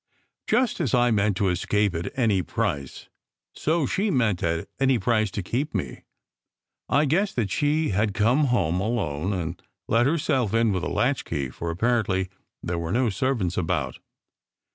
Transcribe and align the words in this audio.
Just 0.47 0.79
as 0.81 0.95
I 0.95 1.11
meant 1.11 1.37
to 1.37 1.49
escape 1.49 1.93
at 1.93 2.11
any 2.17 2.41
price, 2.41 3.07
so 3.53 3.85
she 3.85 4.09
meant 4.09 4.41
at 4.41 4.67
any 4.79 4.97
price 4.97 5.29
to 5.29 5.43
keep 5.43 5.75
me. 5.75 6.05
I 6.89 7.05
guessed 7.05 7.35
that 7.35 7.51
she 7.51 7.89
had 7.89 8.15
come 8.15 8.45
home 8.45 8.79
alone, 8.81 9.31
and 9.31 9.61
let 9.87 10.07
herself 10.07 10.55
in 10.55 10.71
with 10.71 10.81
a 10.83 10.89
latch 10.89 11.23
key, 11.23 11.49
for 11.49 11.69
apparently 11.69 12.29
there 12.63 12.79
were 12.79 12.91
no 12.91 13.11
servants 13.11 13.57
about. 13.57 13.99